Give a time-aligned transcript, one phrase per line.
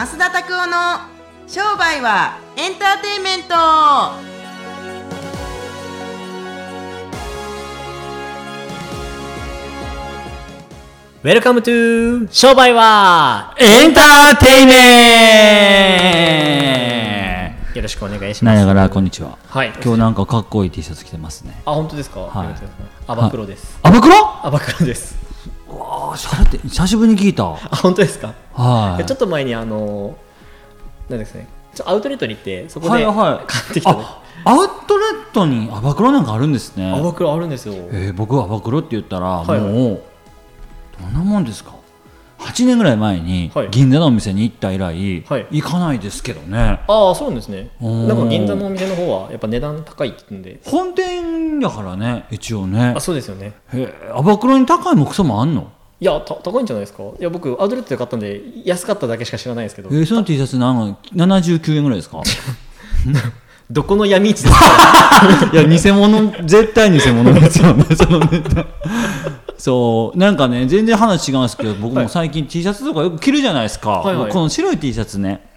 [0.00, 1.00] 増田拓夫の
[1.46, 3.54] 商売はエンターテインメント
[11.22, 14.78] Welcome to 商売はエンターテイメ
[17.58, 18.54] ントよろしくお願いします。
[18.54, 19.36] なんやからこんにちは。
[19.48, 19.72] はい。
[19.84, 21.60] 今日なんかかっこいい T シャツ着てますね。
[21.66, 22.20] あ、本当ですか？
[22.20, 23.78] はいありがとうございますアバクロです。
[23.82, 24.14] アバクロ？
[24.46, 25.29] アバクロです。
[26.10, 27.44] ああ、しゃれて久しぶりに聞いた。
[27.44, 28.34] あ、本当ですか？
[28.54, 29.06] はい。
[29.06, 30.16] ちょっと前にあの、
[31.08, 33.46] なんですかね、ちょアウトレットに行って、そこはいではい。
[33.46, 34.00] 買ってきたね。
[34.02, 36.92] あ、アウトレットにアバクロなんかあるんですね。
[36.92, 37.74] アバクロあるんですよ。
[37.90, 40.02] えー、僕はアバクロって言ったら、はいはいもう
[41.00, 41.72] どんなもんですか
[42.40, 46.80] ？8年ぐらい前にはい銀座のお店に行った以来、はい行かないですけどね。
[46.88, 47.70] ああ、そうなんですね。
[47.80, 50.60] なんか銀座のお店の方はやっぱ値段高いって言うんで。
[50.64, 53.00] 本店やからね、一応ねあ、。
[53.00, 53.52] そうですよね。
[53.72, 55.70] へーアバクロに高いもクソもあんの？
[56.00, 57.02] いや、た高いんじゃないですか？
[57.02, 59.90] いや、僕、アウトレットで買ったんで、安かっただけしか知らないですけど。
[59.90, 62.22] え、ー、その T シャツなんか79円ぐらいですか？
[63.70, 64.56] どこの闇市ですか？
[65.52, 68.66] いや偽物絶対偽物ですよねそのネタ。
[69.58, 74.32] そうなんかね全然話違うんですけど僕も最近 T シャツとかよく着るじゃないですか、はいはい。
[74.32, 75.49] この白い T シャツね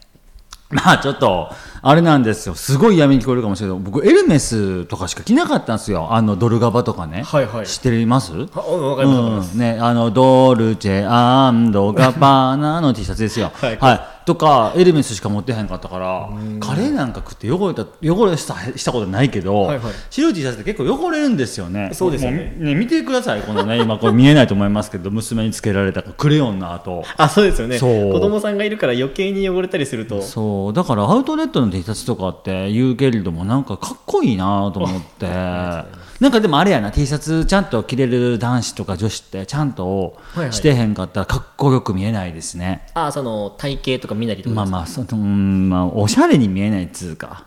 [0.73, 2.55] まあちょっとあれなんですよ。
[2.55, 3.77] すごい闇に聞こえるかもしれない。
[3.77, 6.13] けど僕エルメスとかしか着なかったんですよ。
[6.13, 7.67] あのドルガバとかね、はいはい。
[7.67, 8.31] 知ってます？
[8.53, 9.53] あわかりますわかります。
[9.53, 9.59] うん。
[9.59, 13.77] ね、あのドルチェガバーナの T シャツですよ、はい
[14.25, 16.29] とかエルメスしか持ってへんかったから
[16.59, 19.93] カレーなんか食って汚れた汚れしたしたことないけど、はいはい。
[20.09, 21.91] 白い T シャツって結構汚れるんですよね。
[21.93, 22.55] そうですよね。
[22.57, 27.03] ね見てくださいこのね今これ見えないと思いますけど娘につけられたクレヨンの跡。
[27.17, 27.79] あ、そうですよね。
[27.79, 30.21] 子供さんがいるから余計に汚れたりすると。
[30.21, 30.73] そう。
[30.73, 35.25] だからアウトレットの T シャツとかって言うけれどもなんかかっこいいなと思って
[36.19, 44.55] なんかでもあれやな T シャツちゃんと着れる男子とか女子ってちゃんとはいはいしてへんかったらかっこよく見えないですね、あ、その体型とか見なりとか。
[44.55, 47.45] まあまあそのうんまあおしゃれに見えないっつうか。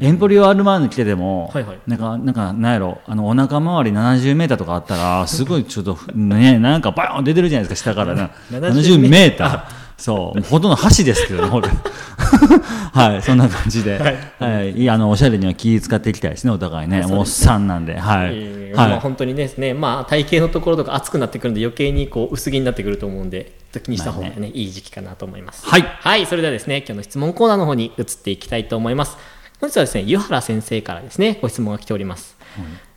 [0.00, 1.78] エンポリオアルマーヌ着てても、はいはい。
[1.86, 8.14] なんかなんかなんやろあのお腹周り70メーターとかあったらすごいちょっとねなんかバーン出てるじゃないですか下から。
[8.14, 11.68] ね70 70メーターそうほとんど箸ですけどねほんと。
[11.68, 11.76] に
[12.92, 14.00] はいそんな感じで、
[14.40, 14.72] はい。
[14.72, 17.06] いいあのおしゃれには気使っていきたいですねお互いね。
[17.08, 17.96] おっさんなんで。
[17.96, 18.90] はい、えーはい。
[18.90, 23.52] まあ本当にですね、まあ体型のところとか熱くなってくるんで余計にこう薄着になってくると思うんで、
[23.84, 25.64] 気にした方がね、いい時期かなと思います。
[25.64, 25.82] はい。
[25.82, 29.16] はい、それではですね、今日の質問コーナーの方に移っていきたいと思います。
[29.60, 32.36] 本日はですね、湯原先生からですね、ご質問が来ております。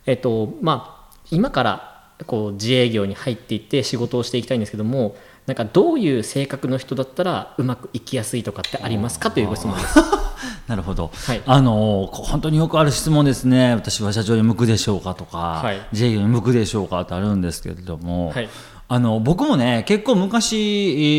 [0.06, 1.96] えっと、まあ、今から
[2.26, 9.98] こう自営業に入っていって仕事をしていきたいんですけども、なんかどういう性格の人だったらうまくいきやすいとかってありますかというご質問です。
[10.66, 11.42] なるほど、はい。
[11.46, 15.80] あのこ本当によくある質問ですね、私は社長に向くでしょうかとか、はい。
[15.92, 18.48] 自営業に向くでしょうかってあるんですけれども、はい。
[18.88, 20.58] あの僕もね、結構昔、え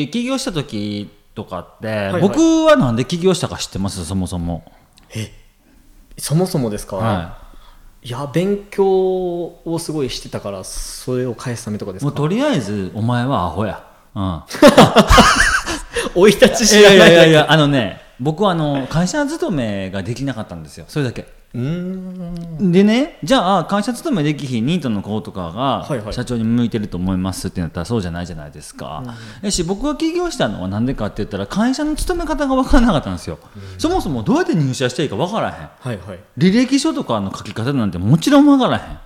[0.04, 4.66] ー起業した時とかって、はい僕はなんで起業したか知ってます、そもそも。
[6.18, 7.38] そもそもですか、は
[8.04, 12.06] いや勉強をすごいしてたからそれを返すためとかですか？
[12.06, 13.84] もうとりあえず、お前はアホや。
[14.18, 14.42] うん
[16.16, 21.28] 生い立ちい知らないやいやいやいや、あのね、僕はあの会社勤めができなかったんですよ、それだけ。
[21.54, 29.04] うーんでね、じゃあ会社勤めできひんニートの子とかはいはいが社長に向いてると思いますってなったらそうじゃないじゃないですか。
[29.42, 33.40] やし僕が起業したのはなんでかって言ったら会社の勤め方が分からなかったんですよ。
[33.78, 35.54] そもそもどうやって入社していいか分からへん。
[35.54, 39.00] はいはい履歴書とかの書き方なんてもちろん分からへん。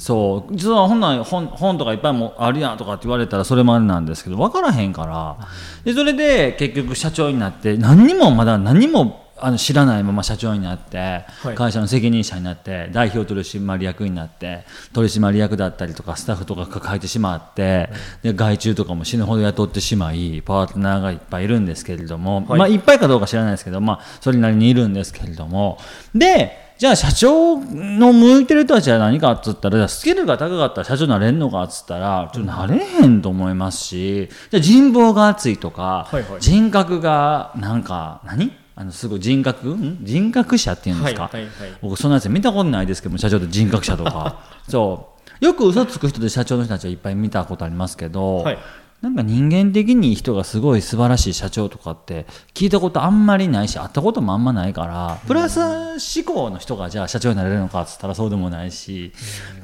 [0.00, 0.56] そう。
[0.56, 5.36] 実は本来本本とかいっぱいもあるやんとかって言われたらそれまでなんですけど分からへんから。
[5.84, 11.54] でそれで結局社長になって何にもまだ何にもあの知らないまま社長になって、はい。
[11.54, 17.90] 会社の責任者になって代表取締役になって取締役だったりとかスタッフとか抱えてしまって、
[18.22, 22.58] で外注とかも死ぬほど雇ってしまいパートナーがいっぱいいるんですけれども、はい。
[22.58, 25.78] まあいっぱいかどうか知らないですけど、まあ、それなりにいるんですけれども。
[26.14, 36.40] でじゃあ社長の向いてる人たちは何かっつったらスキルが高かったら社長になれんのかっつったらちょっとなれへんと思いますしじゃあ人望が厚いとか、はいはい。
[36.40, 38.50] 人格がなんか何？
[38.76, 39.98] あのすごい人格ん？
[40.00, 41.78] 人格者っていうんですか、はいはいはい。
[41.82, 44.40] 僕そんなやつ見たことないですけども社長って人格者とか。
[44.66, 45.06] そ
[45.42, 45.44] う。
[45.44, 48.58] よく嘘つく人で社長の人たちはいっぱい見たことありますけど、はい
[49.02, 59.12] なんか人間的に人がすごい素晴らしい社長とかって聞いたことあんまりないし会ったこともあんまないからプラス思考の人がじゃあ社長になれるのかっつったらそうでもないし。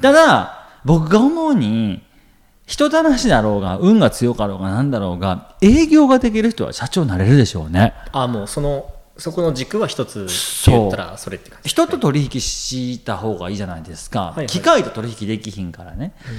[0.01, 2.01] ただ僕が思うに
[2.65, 7.93] 人たらしだろうが運が強かろうがなんだろうが営業ができる人は社長になれるでしょうね。
[8.11, 10.27] あもうそのそこの軸は一つ
[10.65, 14.47] 言ったらそれって感じ人と取引した方がいいじゃないですか、いはい。
[14.47, 16.31] 機械と取引できひんからね、だ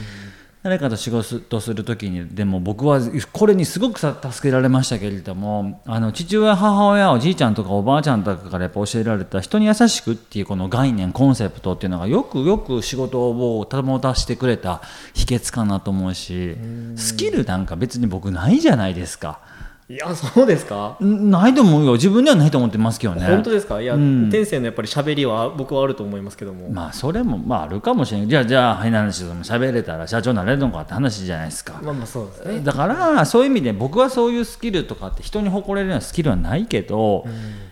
[0.69, 3.01] 誰かと仕事する時にでも僕は
[3.33, 14.83] これにすごくさ助けられましたけれどもあの父親母親おじいちゃんとかおばあちゃんとかからやっぱ教えられた人に優しくっていうこの概念コンセプトっていうのがよくよく仕事を保たしてくれた
[15.15, 16.59] 秘訣かなと思うし
[16.97, 19.41] スキルなんか別に僕ないじゃないですか。
[19.91, 20.99] いやそうですか？
[21.03, 21.95] んないと思うよ。
[21.95, 23.27] 自分ではないと思ってますけどね。
[23.27, 23.81] 本当ですか？
[23.81, 24.29] いや、うん。
[24.29, 32.61] 天性のやっぱり喋りは僕はあると思いますけども、まあそれもまああるかもしれないじゃあじゃあ変な話でも喋れたら社長になれるのかって話じゃないですか、まあまあそうですね。
[32.61, 37.25] だからそういう意味で僕はそういうスキルとかって人に誇れるようなスキルはないけど、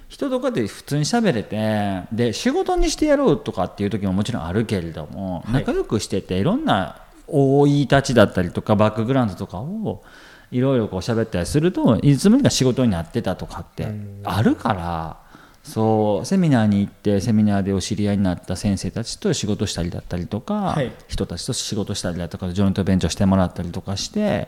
[0.09, 5.53] 人とかで普通に喋れてで仕事にしてやろうとかっていう時ももちろんあるけれども、はい。
[5.53, 10.03] 仲良くしてていろんな生い立ちだったりとかバックグラウンドとかを
[10.51, 13.89] いろいろこう喋ったりするといつの間にか仕事になってたとかって
[14.25, 15.27] あるから。
[15.67, 20.93] そうセミナーに行ってセミナーでお知り合いになった先生たちと仕事したりだったりとか、はい。
[21.09, 24.47] 人たちと仕事したりだとかジョイントベンチャーしてもらったりとかして、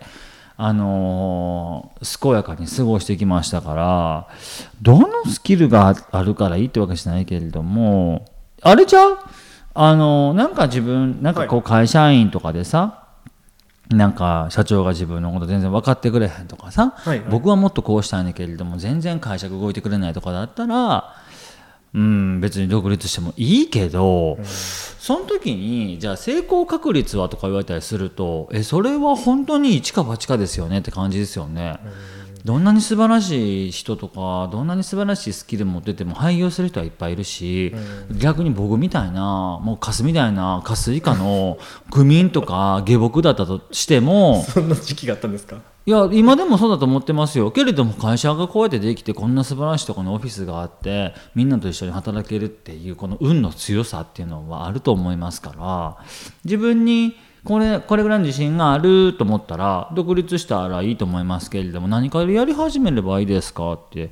[0.56, 4.29] あのー健やかに過ごしてきましたから
[4.81, 8.25] どのスキルがあるからいいってわけじゃないけれども
[8.62, 9.19] あれちゃう？
[9.75, 13.07] あのーなんか自分なんかこう会社員とかでさ、
[13.90, 17.29] なんか社長が自分のこと全然分かってくれへんとかさ、はいはい。
[17.31, 21.14] 僕はもっとこうしたいんだけれども全然会社が動いてくれないとかだったら
[21.94, 31.79] うん別に独立してもいいけど、その時にじゃあ成功確率はとか言われたりするとえそれは本当に一か八かですよねって感じですよね。
[32.44, 37.75] どんなに素晴らしい人とかどんなに素晴らしいスキル持ってても廃業する人はいっぱいいるし、
[38.11, 41.58] 逆に僕みたいなもうカスみたいなカス以下の
[41.90, 45.61] 愚民とか下僕だったとしてもそんな時期があったんですか？
[45.87, 47.50] いや今でもそうだと思ってますよ。
[47.50, 56.05] けれども会社がこうやってできてこんな素晴らしいところにオフィスがあってみんなと一緒に働けるっていうこの運の強さっていうのはあると思いますから
[56.44, 57.17] 自分に
[57.49, 64.11] これこれぐらいの自信があると思ったら独立したらいいと思いますけれども何かやり始めればいいですかって。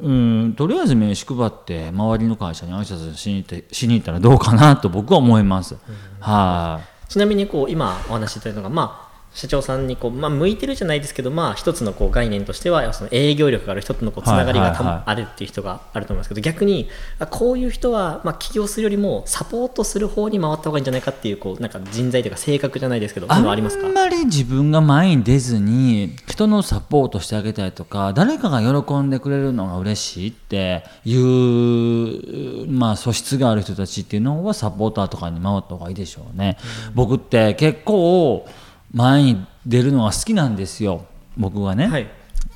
[0.00, 5.76] うんとりあえず名刺配って周りの会社に挨拶しに行ってしに行ったらどうかなと僕は思います。
[6.20, 9.07] はい、ちなみにこう今お話しいただいたのが、まあ、
[9.38, 16.88] 社長さんにこう、まあ、向いてるじゃないですけど、まあ、一つのこう概念としてはその営業力がある人とのこうつながりがたはいはいはいあるっていう人があると思いますけど逆に
[17.20, 36.58] あこういう人は、まあ、起業するよりもサポートする方に回った方がいいんじゃないかっていうこうなんか人材というか性格じゃないですけどありますかんまり自分が前に出ずに人のサポートしてあげたりとか誰かが喜んでくれるのが嬉しいっていう、まあ、素質がある人たちっていうのはサポーターとかに回った方がいいでしょうね。
[36.94, 38.48] 僕って結構
[38.92, 41.06] 前に出るのが好きなんですよ。
[41.36, 41.86] 僕はね。
[41.88, 42.08] はい。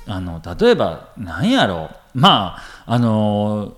[0.05, 1.89] あの例えば何やろ。
[2.15, 3.73] うまああの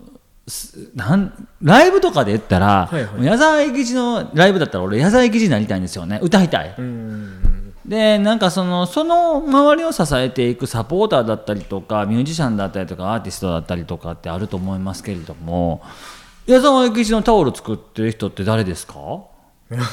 [0.48, 3.25] すなんライブとかで言ったら、はいはい。
[3.25, 6.19] 矢沢永吉のライブだったら俺矢沢永吉になりたいんですよね。
[6.22, 7.74] 歌いたい、うん。
[7.86, 15.84] でなんかそのその周りを支えていくサポーターだったりとかミュージシャンだったりとかアーティストだったりとかってあると思いますけれども
[16.48, 18.96] 矢沢永吉のタオル作ってる人って誰ですか？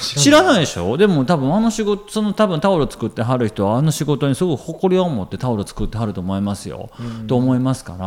[0.00, 0.60] 知らない。
[0.60, 0.96] でしょ？
[0.96, 6.90] でも多分あの仕事その多分タオル作ってはる人はあの仕事にすごく誇りを持ってタオル作ってはると思いますよ、
[7.26, 7.98] と思いますから。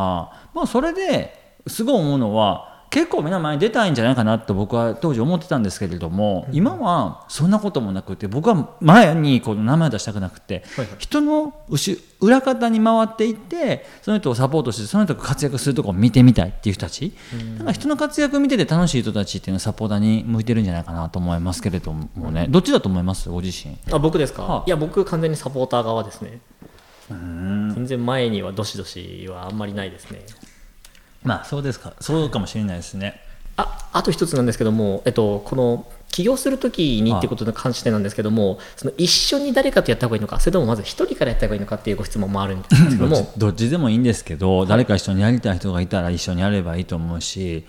[0.54, 1.34] まあそれで
[1.66, 10.96] すごい思うのは結構みんな前に出たいんじゃないかなと僕は当時思ってたんですけれども、今はそんなこともなくて僕は前にこの名前を出したくなくて、はいはい。
[11.00, 17.14] 人の後裏方に回っていってその人をサポートしてその人が活躍するところを見てみたいっていう人たち、
[17.58, 22.48] だから人の活躍を見てて楽しい人たちっていうのはサポーターに向いてるんじゃないかなと思いますけれどもね。
[22.50, 23.28] どっちだと思います？
[23.28, 23.78] ご自身。
[23.92, 26.40] あ僕ですか、はあいや僕完全にサポーター側ですね。
[27.10, 30.22] 全然前にはどしどしはあんまりないですね
[31.26, 31.94] まあそうですか。
[32.00, 33.22] そうかもしれないですね。
[33.58, 47.66] ああと一つなんですけども、えっと、この起業するときにってことに関してなんですけども、その一緒に誰かとやった方がいいのか、それともまず一人からやった方がいいのかっていうご質問もあるんですけども、どっちでもいいんですけど、誰か一緒にやりたい人がいたら一緒にやればいいと思うし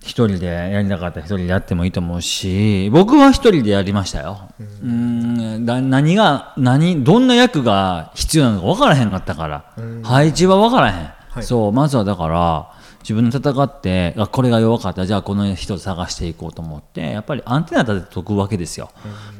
[0.00, 4.50] 一人でやりたかったら一人でやってもいいと思うし僕は一人でやりましたよ。
[4.82, 5.64] うん。
[5.64, 9.64] だ何が何どんな役が必要なのか分からへんかったから。
[10.02, 11.42] 配置は分からへん、はい。
[11.42, 12.73] そうまずはだから
[13.04, 18.90] 自分で戦ってあこれが弱かったじゃあこの人を探していこうと思ってやっぱりアンテナ立てておくわけですよ。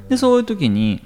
[0.09, 1.03] でそういう時に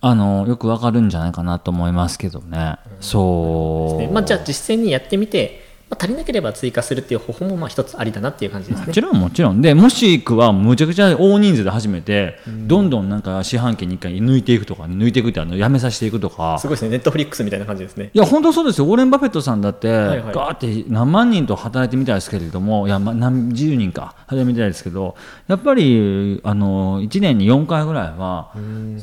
[0.00, 2.76] あのよくわかるんじゃないかなと思いますけどね。
[3.00, 3.98] そう。
[3.98, 8.86] ねまあ、じゃあ実践にやってみてまあ、足りなければ追加するっていう方法もまあ一つありだなっていう感じですね。
[8.86, 9.60] もちろんもちろん。
[9.60, 16.58] でもしくはむちゃくちゃ大人数で始めて、どんどんなんか四半期に1回抜いていくとか、抜いていくってあのやめさせていくとか。
[16.58, 16.90] すごいですね。
[16.90, 18.10] ネットフリックスみたいな感じですね。
[18.14, 20.22] いや本当そうですよ、ウォーレン・バフェットさんだって、いはい。
[20.32, 25.16] ガーって何万人と働いてみたいですけれども、いや、ま、何十人か働いてみたいですけど、
[25.48, 28.52] やっぱりあの1年に4回ぐらいは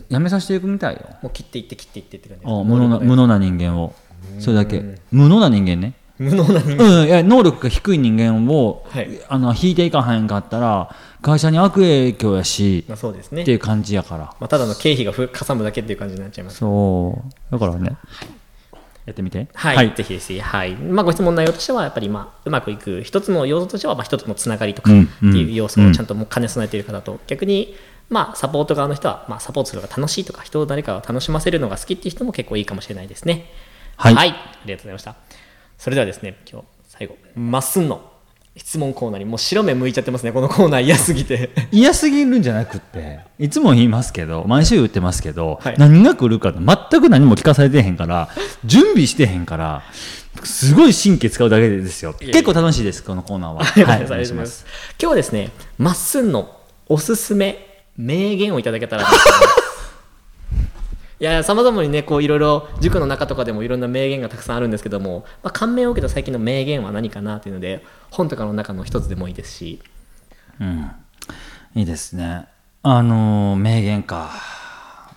[0.09, 3.93] やめさせていくみたいよ、もう切っていって切っていってって感じ無能な無能な人間を、
[4.39, 5.93] それだけ、無能な人間ね。
[6.21, 7.01] 無能な人間。
[7.01, 9.09] うん、いや能力が低い人間を、はい。
[9.27, 13.41] あの引いていかへんかったら会社に悪影響やし、まあそうですね。
[13.41, 14.25] っていう感じやから。
[14.39, 16.57] まあ、ただの経費がふかさむだけっていう感じになっちゃいます。
[16.57, 17.51] そう。
[17.51, 17.95] だからね、
[19.05, 19.47] やってみて。
[19.55, 20.75] はい、ぜひぜひ、はい。
[20.75, 27.75] まあ、ご質問内容としてはやっぱり、まあ、うまくいく一つの要素としては、まあ、一つのつながりとかうんっていう要素をちゃんともう兼ね備えている方と、逆に、
[28.09, 33.49] まあ、サポート側の人は、まあ、サポートするのが楽しいとか人を誰かを楽しませるのが好きっていう人も結構いいかもしれないですね。
[33.95, 34.15] はい。
[34.17, 35.15] ありがとうございました
[35.81, 38.11] それではですね今日最後まっすんの
[38.55, 40.83] 質問コーナーにもう白目向いちゃってますねこのコーナー。
[40.83, 41.49] 嫌すぎて。
[41.71, 45.75] 嫌すぎるんじゃなくっていつも言いますけど毎週言ってますけど、はい。
[45.79, 48.29] 何が来るかって全く何も聞かされてへんから
[48.63, 49.81] 準備してへんから
[50.43, 52.13] すごい神経使うだけですよ。
[52.13, 53.63] 結構楽しいですこのコーナーは。
[53.89, 54.67] はいお願いします。
[54.99, 56.59] 今日はですね、まっすんの
[56.89, 59.70] おすすめ名言をいただけたらと思います。
[61.21, 69.83] いや、さまざまにね、こういろいろ塾の中とかでもいろんな名言がたくさんあるんですけども、まあ、感銘を受けた最近の名言は何かなというので、本とかの中の一つでもいいですし、
[70.59, 70.91] うん。
[71.75, 72.47] いいですね。
[72.81, 74.31] あのー名言か。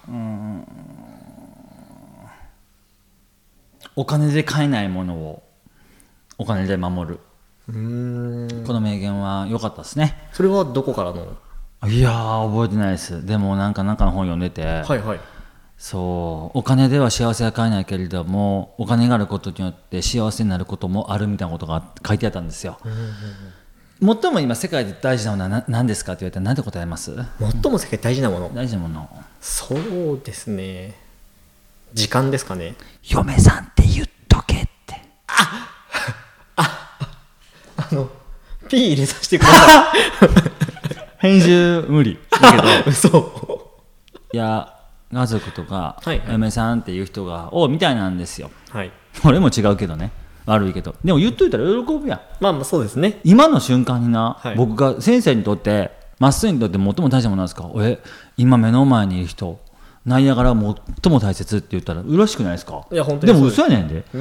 [0.07, 0.69] うん。
[3.97, 5.43] お金で買えないものを
[6.37, 7.21] お金で守る。
[7.67, 10.29] この名言は良かったですね。
[10.35, 11.35] それはどこからの？
[11.89, 13.25] いやー覚えてないです。
[13.25, 15.21] でもなんかなんかの本読んでて、はいはい。
[15.85, 22.79] そうお金では幸せは買えないけれどもお金があることによって幸せになることもあるみたいなことが書いてあったんですよ、
[24.01, 27.15] 最も今世界で大事なものはな何ですかって言われたら何て答えます？
[27.39, 28.51] 最も世界で大事なもの。
[28.55, 29.11] 大事なもの
[29.43, 30.95] そうですね。
[31.93, 32.77] 時間ですかね。
[33.03, 35.03] 嫁さんって言っとけって
[36.57, 38.09] あの、
[38.71, 39.93] P 入れさせてくださ
[41.21, 42.89] 編集無理だけどい。
[42.89, 43.75] 嘘。
[44.33, 44.74] いや
[45.15, 46.19] 家族とかはい。
[46.19, 48.51] はい嫁さんっていう人がおみたいなんですよ。
[48.71, 48.91] はい。
[49.25, 50.11] 俺も違うけどね。
[50.47, 50.95] 悪いけど。
[51.05, 52.21] でも言っといたら喜ぶやん。
[52.41, 53.21] まあまあそうですね。
[53.25, 54.57] 今の瞬間にな、はい。
[54.57, 57.71] 僕が先生にとってまっすぐにとって最も大事なものなんですか？
[57.79, 57.99] え
[58.37, 59.59] 今目の前にいる人。
[60.05, 60.59] ナイアガラ最
[61.11, 62.87] も大切って言ったら嬉しくないですか？
[62.93, 64.05] いや本当にでも嘘やねんで。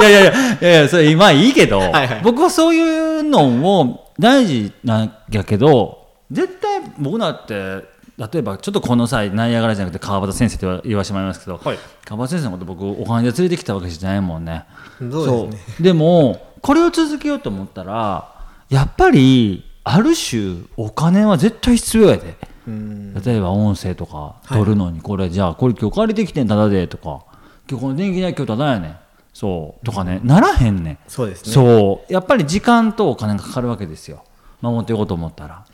[0.00, 1.90] いやいやいやいやいやそれ今いいけどはい。
[1.92, 2.80] はい僕はそうい
[3.18, 7.84] うのを大事なんやけど絶対僕だって
[8.18, 11.78] 例えばちょっとこの際ナイアガラじゃなくて川端先生って言わせてもらいますけど、はい。
[12.04, 14.64] 川端先生のこと僕お金で連れてきたわけじゃないもんね。
[14.98, 15.84] そうですね。
[15.84, 18.34] でもこれを続けようと思ったら
[18.68, 22.34] やっぱりある種お金は絶対必要やで。
[22.66, 23.14] うん。
[23.14, 27.24] 例えば音声とか撮るのにこれじゃあこれ今日借りてきてんただでとか。
[27.70, 28.88] 今日この電気代今日ただやね。
[28.88, 28.96] ん
[29.32, 29.86] そう。
[29.86, 30.20] とかね。
[30.24, 30.98] ならへんねん。
[31.06, 31.52] そうですね。
[31.52, 32.12] そう。
[32.12, 34.24] やっぱり時間とお金がかかるわけですよ。
[34.60, 35.64] 守っていこうと思ったら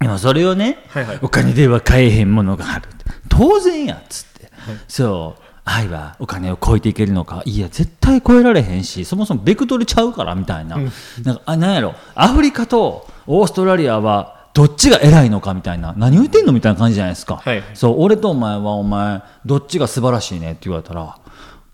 [0.00, 1.18] 今それをね、はいはい。
[1.22, 2.88] お金では買えへんものがある
[3.28, 4.50] 当然やっつって、
[4.86, 7.42] そう愛はお金を超えていけるのか。
[7.44, 10.82] いや絶対超えられへんしそもそもベクトルちゃうからみたいな,、な
[11.32, 11.94] んかあなんやろ。
[12.14, 15.94] アフリカとオーストラリアはどっちが偉いのかみたいな。
[15.96, 17.62] 何言ってんのみたいな感じじゃないですか、はい。
[17.74, 21.16] そう俺とお前はお前どっちが素晴らしいねって言われたら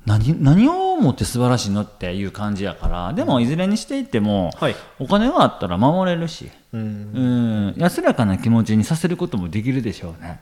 [0.06, 4.76] 何何をもって素晴らしいのっていう感じやからでもいずれにしていっても、はい。
[4.98, 7.72] お金があったら守れるし、うん。
[7.74, 10.40] うん、安らかな気持ちにさせることもできるでしょうね、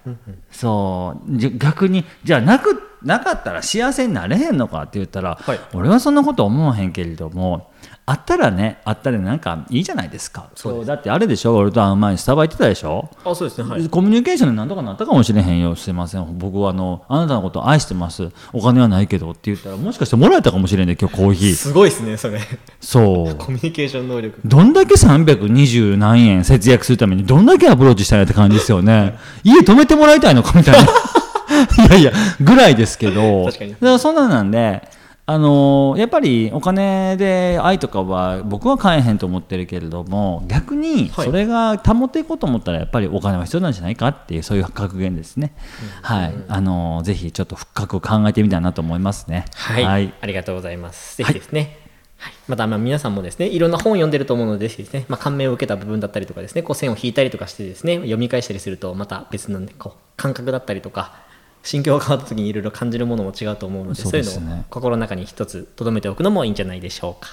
[0.50, 1.36] そう。
[1.36, 5.60] じゃ逆にじゃあなくなかったら幸せになれへんのかって言ったら、はい。
[5.74, 7.71] 俺はそんなこと思わへんけれども
[8.12, 10.50] あったらねあったらなんかいいじゃないですか。
[10.54, 13.08] そうだってあれでしょ俺と会う前にスタバ行ってたでしょ。
[13.24, 13.70] あ、そうですね。
[13.70, 13.88] はい。
[13.88, 16.38] コミュニケーションで何とかなったかもしれへんよすいません。
[16.38, 18.30] 僕はあのあなたのこと愛してます。
[18.52, 21.54] お金はないけどって言ったらもしかしてもらえたかもしれんね今日コーヒー。
[21.54, 22.38] すごいですね、それ。
[22.82, 23.34] そう。
[23.42, 24.38] コミュニケーション能力。
[24.44, 29.16] どんだけ320何円節約するためにどんだけアプローチしたんやって感じですよね。
[29.42, 30.82] 家止めてもらいたいのかみたいな。
[31.86, 33.46] いやいやぐらいですけど。
[33.46, 33.70] 確かに。
[33.70, 34.82] だからそんなんなんで
[35.24, 41.26] あのーやっぱりお金で愛とかは僕は買えへんと思ってるけれども逆にはい。
[41.26, 45.54] それが保っていこうと思ったらやっぱりお金は必要なんじゃないかっていうそういう格言ですね、
[46.02, 46.34] はい。
[46.48, 49.44] あのーぜひちょっと深く考えてみたいなと思いますね。
[49.54, 51.16] はい、ありがとうございます。
[51.16, 51.78] ぜひですね。
[52.22, 61.16] はい、またまあ皆さんもですねいろんな本を読んでると思うのでぜひですね、まあ、感銘を受けた部分だったりとかですねこう線を引いたりとかしてですね読み返したりするとまた別の、ね、こう感覚だったりとか
[61.62, 67.30] 心境が変わった時にいろいろ感じるものも違うと思うのでそそうういうのを心の中に一つ留めておくのもいいんじゃないでしょうか、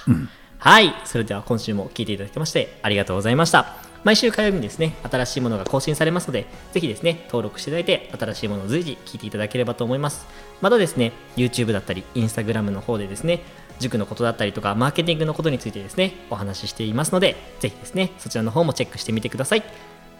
[0.58, 0.94] はい。
[1.04, 3.76] それでは今週も聞いていただきましてありがとうございました。
[4.02, 10.26] 毎週火曜日にですね新しいものが更新されますのでぜひですね登録していただいて新しいものを随時聞いていただければと思います。
[10.60, 13.42] またですね YouTube だったり Instagram の方でですね
[13.78, 19.62] 塾のことだったりとかマーケティングのことについてですねお話ししていますのでぜひですねそちらの方もチェックしてみてください。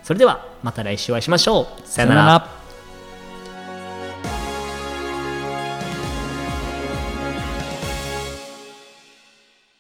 [0.02, 1.66] それではまた来週お会いしましょう。
[1.86, 2.59] さよなら